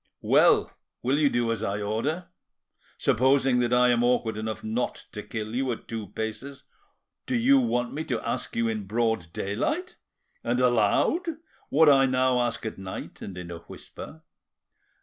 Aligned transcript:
Well, 0.23 0.71
will 1.03 1.19
you 1.19 1.29
do 1.29 1.51
as 1.51 1.61
I 1.61 1.79
order? 1.79 2.25
Supposing 2.97 3.59
that 3.59 3.71
I 3.71 3.89
am 3.89 4.03
awkward 4.03 4.35
enough 4.35 4.63
not 4.63 5.05
to 5.11 5.21
kill 5.21 5.53
you 5.53 5.71
at 5.73 5.87
two 5.87 6.07
paces, 6.07 6.63
do 7.27 7.35
you 7.35 7.59
want 7.59 7.93
me 7.93 8.03
to 8.05 8.19
ask 8.27 8.55
you 8.55 8.67
in 8.67 8.87
broad 8.87 9.31
daylight 9.31 9.97
and 10.43 10.59
aloud 10.59 11.27
what 11.69 11.87
I 11.87 12.07
now 12.07 12.39
ask 12.41 12.65
at 12.65 12.79
night 12.79 13.21
and 13.21 13.37
in 13.37 13.51
a 13.51 13.59
whisper? 13.59 14.23